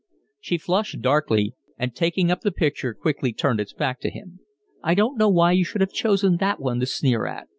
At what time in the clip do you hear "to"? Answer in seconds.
3.99-4.09, 6.79-6.87